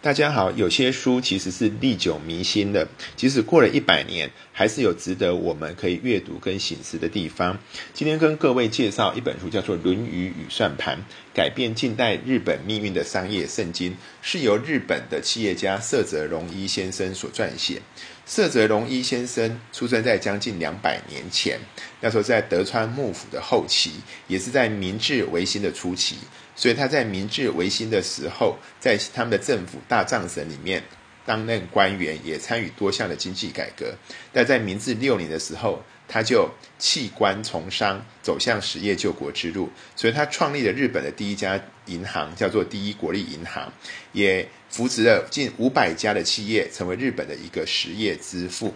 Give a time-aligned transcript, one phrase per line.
[0.00, 7.56] 大家好，有些书其实是历久弥新的，即使过了一百年，还是有值得我们可以阅读跟醒思的地方。
[7.94, 10.96] 今天跟各位介绍一本书，叫做《论语与算盘》，
[11.32, 17.80] 改变近代日本命运的商业圣经，是由日本的企业家色泽荣一先生所撰写。
[18.26, 21.60] 色泽荣一先生出生在将近两百年前，
[22.00, 23.92] 那时候在德川幕府的后期，
[24.26, 26.16] 也是在明治维新的初期。
[26.56, 30.82] 所以他在明治维新的时候，在他们的政府大藏省里面
[31.28, 33.94] 担任官员，也参与多项的经济改革。
[34.32, 39.68] 但在明治六年的时候，他就弃官从商，走向实业救国之路。
[39.94, 43.70] 所以他创立了日本的第一家银行，叫做第一国立银行，
[44.12, 48.74] 也扶植了近五百家的企业，成为日本的一个实业之父。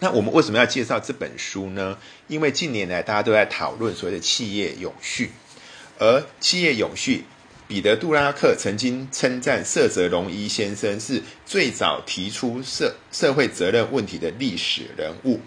[0.00, 1.96] 那我们为什么要介绍这本书呢？
[2.26, 5.30] 因为近年来大家都在讨论所谓的企业永续。
[6.00, 7.24] 而企业永续，
[7.68, 15.38] 彼得·杜拉克曾经称赞色泽荣一先生是最早提出社社会责任问题的历史人物。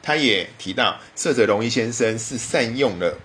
[0.00, 3.18] 他也提到，色泽荣一先生是善用了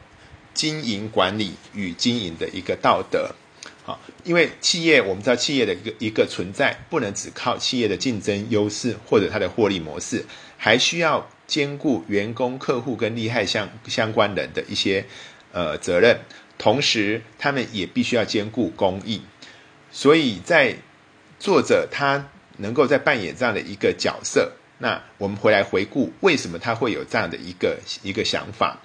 [0.55, 3.35] 经营管理与经营的一个道德。
[3.83, 10.25] 好，因为企业我们知道，企业的一个一个存在，不能只靠企业的竞争优势或者它的获利模式，
[10.57, 15.05] 还需要兼顾员工、客户跟利害相相关人的一些
[15.51, 16.19] 呃责任。
[16.57, 19.21] 同时，他们也必须要兼顾公益，
[19.91, 20.75] 所以在
[21.39, 24.51] 作者他能够在扮演这样的一个角色。
[24.79, 28.77] 那我们回来回顾，为什么他会有这样的一个一个想法？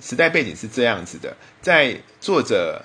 [0.00, 2.82] 时代背景是这样子的：在作者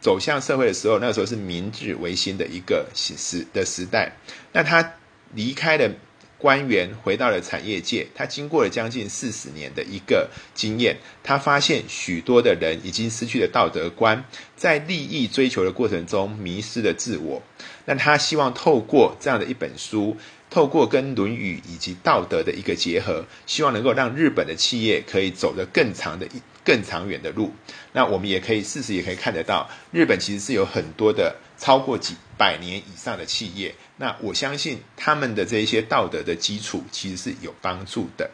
[0.00, 4.12] 走向社会的时候，那时候是明治维新的一个时的时代。
[4.52, 4.94] 那他
[5.34, 5.90] 离开了。
[6.38, 17.42] 官员回到了产业界，他经过了将近四十年的一个经验，他发现许多的人已经失去了道德观，在利益追求的过程中迷失了自我。
[17.86, 20.16] 那他希望透过这样的一本书，
[20.50, 27.54] 透过跟《论语》以及道德的一个结合，希望能够让日本的企业可以走得更长的一、更长远的路。
[27.92, 31.36] 那我们也可以事实也可以看得到，日本其实是有很多的。
[31.58, 38.30] 超过几百年以上的企业，那我相信他们的这一些道德的基础其实是有帮助的。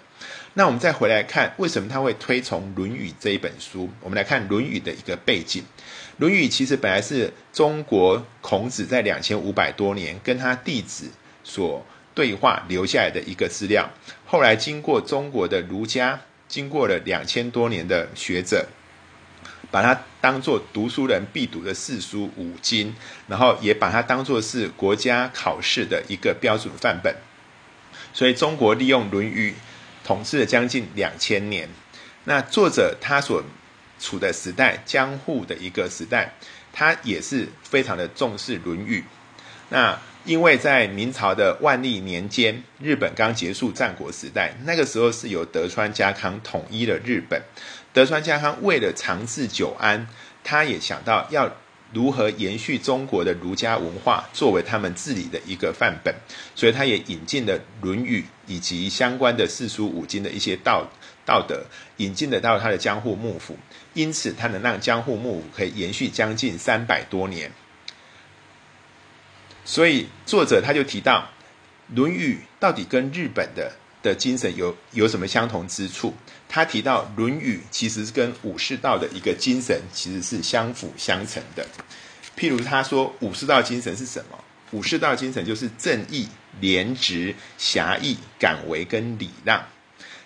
[0.54, 3.88] 那我们再回来看，为什么他会推崇《论语》这一本书？
[4.00, 5.62] 我们来看《论语》的一个背景，
[6.16, 11.08] 《论语》其实本来是中国孔子在两千五百多年跟他弟子
[11.44, 13.88] 所对话留下来的一个资料，
[14.26, 16.20] 后来经过中国的儒家，
[16.52, 18.68] 经过了两千多年的学者。
[19.70, 22.94] 把它当做读书人必读的四书五经，
[23.26, 27.16] 然后也把它当做是国家考试的一个标准范本。
[28.12, 29.52] 所以中国利用《论语》
[30.06, 31.66] 统治了将近两千年。
[32.24, 33.42] 那作者他所
[33.98, 36.34] 处的时代，江户的一个时代，
[36.70, 39.00] 他也是非常的重视《论语》。
[39.70, 47.42] 那因为在明朝的万历年间，日本刚结束战国时代，那个时候是由德川家康统一了日本。
[47.92, 50.06] 德川家康为了长治久安，
[50.44, 51.50] 他也想到要
[51.92, 56.14] 如何延续中国的儒家文化，作为他们治理的一个范本，
[56.54, 60.88] 所以他也引进了《论语》以及相关的四书五经的一些道
[61.26, 61.64] 道德，
[61.96, 63.58] 引进得到他的江户幕府，
[63.92, 67.50] 因此他能让江户幕府可以延续将近三百多年。
[69.64, 71.30] 所以作者他就提到，
[71.96, 76.14] 《论语》到底跟日本的的精神有有什么相同之处？
[76.48, 81.66] 他提到《论语》其实是跟武士道的一个精神其实是相辅相成的。
[82.36, 84.38] 譬如他说，武士道精神是什么？
[84.72, 86.28] 武士道精神就是正义、
[86.60, 89.64] 廉直、侠义、敢为跟礼让。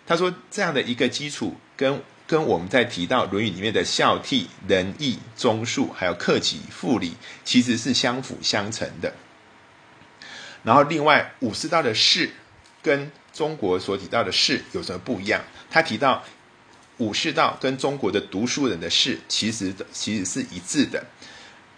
[0.06, 7.14] 他说这样的一个基础，跟跟我们在提到《论语》里面的孝悌、仁义、忠恕，还有克己复礼，
[7.44, 9.12] 其实是相辅相成的。
[10.66, 12.28] 然后另外，武士道的士
[12.82, 15.40] 跟中国所提到的士有什么不一样？
[15.70, 16.24] 他提到
[16.96, 21.06] 武士道跟中国的读书人的士其实其实是一致的。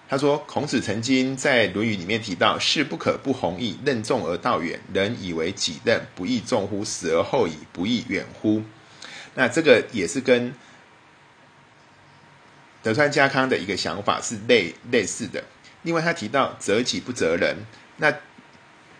[0.08, 4.80] 他说，孔子曾经在《论语》里面提到：“士不可不弘毅，任重而道远。
[4.94, 6.82] 人以为己任，不亦重乎？
[6.82, 8.62] 死而后已，不亦远乎？”
[9.36, 10.54] 那这个也是跟
[12.82, 15.44] 德川家康的一个想法是类类似的。
[15.82, 17.54] 另外，他提到“责己不责人”，
[17.98, 18.10] 那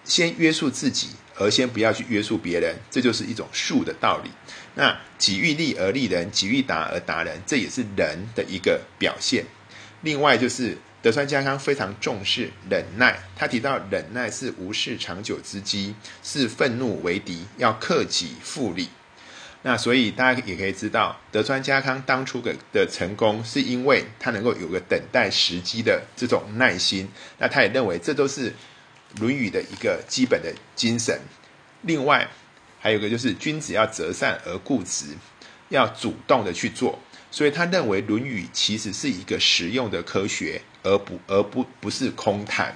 [0.09, 1.11] 先约束自己。
[1.41, 4.31] 而先不要去约束别人，这就是一种术的道理。
[4.75, 9.45] 那己欲立而立人，己欲达而达人，这也是人的一个表现。
[10.01, 15.95] 另外就是德川家康非常重视忍耐，他提到忍耐是无事长久之机，
[16.25, 18.89] 是愤怒为敌，要克己复礼。
[19.63, 27.09] 那所以大家也可以知道，德川家康当初的的成功，是因为他能够有个等待时机的这种耐心。
[27.39, 28.51] 那他也认为这都是
[29.21, 31.21] 《论语》的一个基本的精神。
[31.83, 32.29] 另外，
[32.79, 35.17] 还有一个就是君子要择善而固执，
[35.69, 36.99] 要主动的去做。
[37.31, 42.75] 所以他认为《论语》其实是一个实用的科学，而不而不不是空谈。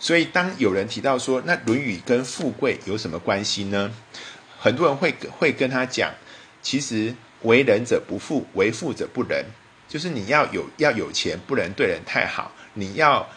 [0.00, 3.90] 所以当有人提到说，那《论语》跟富贵有什么关系呢？
[4.58, 6.12] 很多人会会跟他讲，
[6.62, 9.44] 其实为人者不富，为富者不仁。
[9.86, 13.28] 就是你要有要有钱，不能对人太好；你要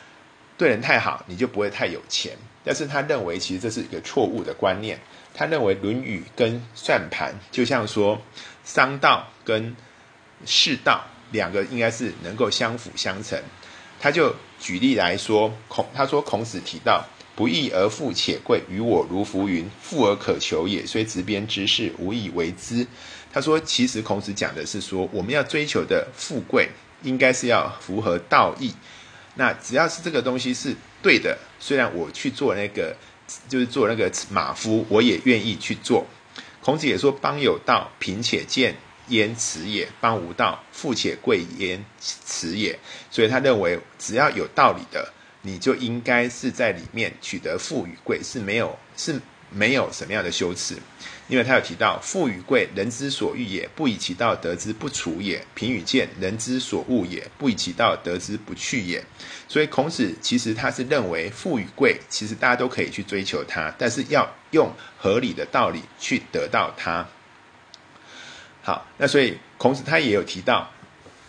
[0.58, 2.36] 对人太好，你就不会太有钱。
[2.64, 5.00] 但是他认为，其实这是一个错误的观念。
[5.34, 8.22] 他认为《论语》跟算盘，就像说
[8.64, 9.76] 商道跟
[10.46, 13.40] 世道两个，应该是能够相辅相成。
[14.00, 17.06] 他就举例来说，孔他说孔子提到。
[17.36, 19.70] 不义而富且贵，于我如浮云。
[19.80, 22.88] 富而可求也，虽执鞭之事，无以为之。
[23.32, 26.68] 他说，其实孔子讲的是说，我们要追求的富贵，
[27.04, 28.74] 应该是要符合道义。
[29.38, 32.96] 那只要是这个东西是对的，虽然我去做那个，
[33.48, 36.06] 就是做那个马夫，我也愿意去做。
[36.62, 38.76] 孔子也说，邦有道，贫且贱
[39.08, 42.78] 焉耻也；邦无道，富且贵焉耻也。
[43.10, 45.14] 所以他认为，只要有道理的。
[45.44, 49.18] 你就应该是在里面取得富与贵是没有是
[49.50, 50.76] 没有什么样的羞耻，
[51.28, 59.04] 因为他有提到富与贵人之所欲也，不以其道得之不处也；贫与贱人之所恶也，不以其道得之不去也。
[59.48, 67.08] 所以孔子其实他是认为富与贵其实大家都可以去追求它，但是要用合理的道理去得到它。
[68.62, 70.70] 好，那所以孔子他也有提到。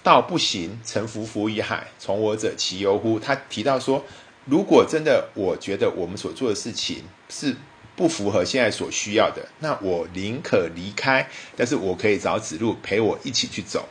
[0.00, 1.86] 道不行，臣服浮于海。
[1.98, 3.18] 从我者，其由乎？
[3.18, 4.02] 他提到说，
[4.46, 7.54] 如果真的我觉得我们所做的事情是
[7.98, 13.88] 不符合现在所需要的，那我宁可离开，但是我可以找子路陪我一起去走。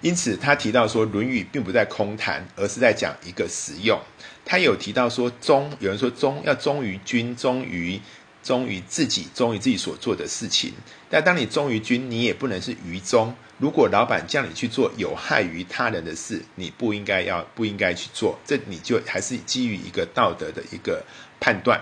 [0.00, 4.00] 因此，他提到说，《论语》并不在空谈，而是在讲一个实用。
[4.44, 8.00] 他有提到说，忠，有人说忠要忠于君，忠于。
[8.48, 10.72] 忠于自己，忠于自己所做的事情。
[11.10, 13.34] 但当你忠于君，你也不能是愚忠。
[13.58, 18.38] 如果老板叫你去做有害于他人的事，你不应该要不应该去做。
[18.46, 21.04] 这你就还是基于一个道德的一个
[21.38, 21.78] 判断。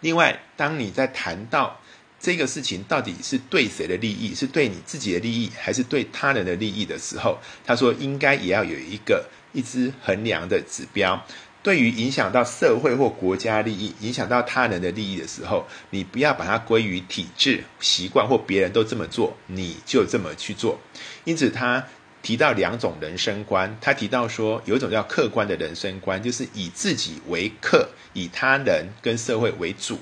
[0.00, 1.80] 另外，当你在谈到
[2.18, 11.24] 这个事情到底是对谁的利益，是对你自己的利益，还是对他人的利益的时候，他说应该也要有一个一支衡量的指标。
[11.64, 20.78] 对于影响到社会或国家利益、影响到他人的利益的时候，你不要把它归于体制、习惯或别人都这么做，你就这么去做。
[21.24, 21.82] 因此，他
[22.20, 23.74] 提到两种人生观。
[23.80, 29.96] 他提到说，有一种叫客观的人生观，就是以自己为客，以他人跟社会为主；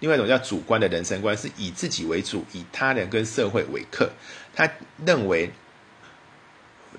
[0.00, 4.10] 另外一种叫主观的人生观，是以自己为主，以他人跟社会为客。
[4.54, 4.70] 他
[5.06, 5.50] 认为，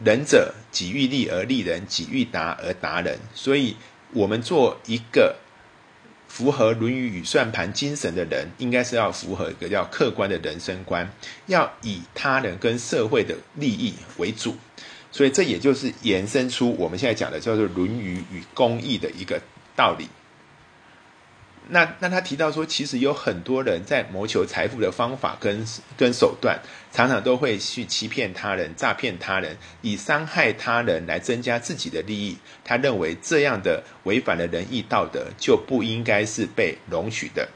[0.04, 3.20] 仁者己欲立而立人，己欲达而达人。
[3.36, 3.78] 所以。
[4.14, 5.36] 我们做一个
[6.28, 11.10] 符合《论语》与算盘精神的人，应该是要符合一个叫客观的人生观，
[11.46, 14.56] 要以他人跟社会的利益为主。
[15.12, 19.42] 所以，这也就是延伸出我们现在讲的叫做《论语》与公益的一个
[19.76, 20.08] 道理。
[21.70, 25.66] 那那他提到说，其实有很多人在谋求财富的方法跟
[25.98, 26.60] 跟手段，
[26.92, 32.38] 常常都会去欺骗他人、诈骗他人，以伤害他人来增加自己的利益。
[32.64, 37.48] 他认为这样的违反了仁义道德，就不应该是被容许的。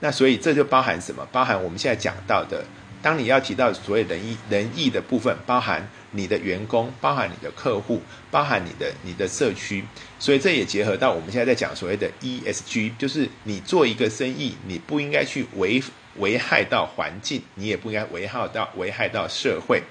[0.00, 1.26] 那所以这就包含什么？
[1.30, 2.64] 包含我们现在讲到的。
[3.02, 9.84] 当你要提到所谓仁义仁义的部分，包含你的员工，包含你的客户，包含你的你的社区，
[10.20, 15.82] 所以这也结合到我们现在在讲所谓的 ESG，就是你做一个生意，你不应该去危
[16.18, 19.82] 危害到环境，你也不应该危害到危害到社会，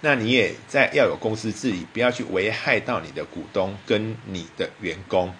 [0.00, 5.34] 那你也在要有公司治理，不要去危害到你的股东跟你的员工。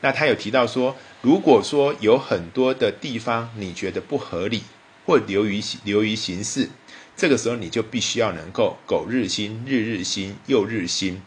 [0.00, 4.62] 那他有提到说，如果说有很多的地方你觉得不合理。
[5.04, 6.68] 或流于流于形式，
[7.16, 11.22] 这个时候你就必须要能够苟日新，日日新，又日新。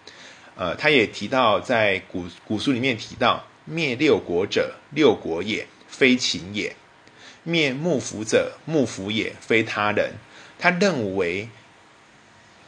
[0.56, 6.72] 呃，他也提到在古古书里面提到，灭六国者，六国也，非秦也；
[7.44, 10.14] 灭幕府者，幕府也，非他人。
[10.58, 11.50] 他认为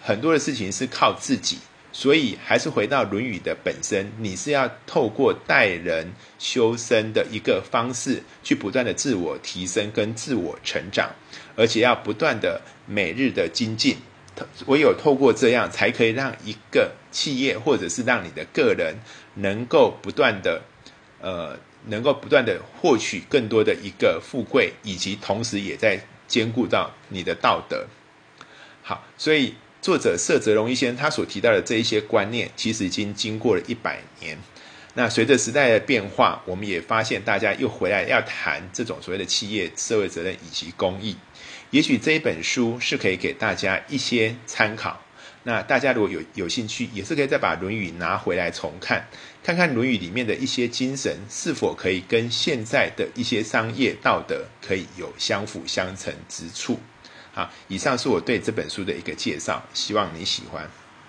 [0.02, 1.58] 很多的事情是靠自己。
[1.92, 11.10] 所以，还是回到《论语》的本身，你是要透过待人修身的一个方式，去不断的自我提升跟自我成长，
[11.56, 13.98] 而且要不断的每日的精进。
[14.68, 18.96] 唯有透过这样，才可以让一个企业或者是让你的个人
[19.34, 20.62] 能够不断的
[21.20, 27.88] 呃能够不断的获取更多的一个富贵，以及同时也在兼顾到你的道德。
[28.82, 34.38] 好，所以作者色泽荣一先生他所提到的这一些观念，其实已经经过了一百年。
[34.96, 41.16] 那随着时代的变化，我们也发现大家又回来要谈这种所谓的企业社会责任以及公益。
[41.70, 45.00] 也许这一本书是可以给大家一些参考。
[45.44, 49.08] 那大家如果有有兴趣，也是可以再把《论语》拿回来重看，
[49.42, 56.78] 看看《论语》里面的一些精神是否可以跟现在的一些商业道德可以有相辅相成之处。
[57.40, 60.70] 好，以上是我对这本书的一个介绍，希望你喜欢。